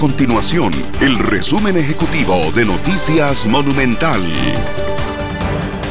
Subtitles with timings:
[0.00, 0.72] continuación
[1.02, 4.22] el resumen ejecutivo de Noticias Monumental.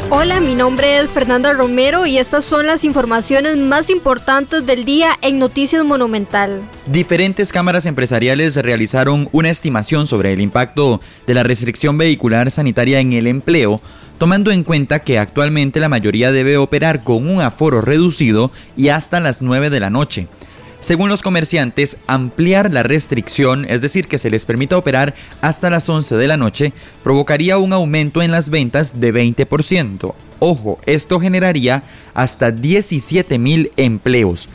[0.09, 5.11] Hola, mi nombre es Fernanda Romero y estas son las informaciones más importantes del día
[5.21, 6.63] en Noticias Monumental.
[6.87, 13.13] Diferentes cámaras empresariales realizaron una estimación sobre el impacto de la restricción vehicular sanitaria en
[13.13, 13.79] el empleo,
[14.17, 19.19] tomando en cuenta que actualmente la mayoría debe operar con un aforo reducido y hasta
[19.19, 20.27] las 9 de la noche.
[20.79, 25.89] Según los comerciantes, ampliar la restricción, es decir, que se les permita operar hasta las
[25.89, 26.71] 11 de la noche,
[27.03, 30.13] provocaría un aumento en las ventas de 20%.
[30.39, 34.47] Ojo, esto generaría hasta 17 mil empleos.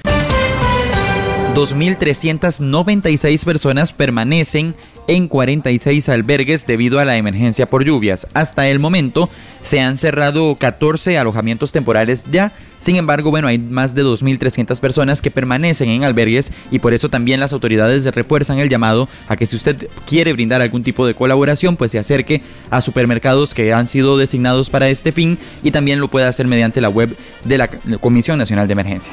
[1.54, 4.74] 2.396 personas permanecen
[5.06, 8.26] en 46 albergues debido a la emergencia por lluvias.
[8.34, 9.30] Hasta el momento
[9.62, 12.52] se han cerrado 14 alojamientos temporales ya.
[12.78, 17.08] Sin embargo, bueno, hay más de 2.300 personas que permanecen en albergues y por eso
[17.08, 21.14] también las autoridades refuerzan el llamado a que si usted quiere brindar algún tipo de
[21.14, 26.00] colaboración, pues se acerque a supermercados que han sido designados para este fin y también
[26.00, 29.12] lo puede hacer mediante la web de la Comisión Nacional de Emergencia.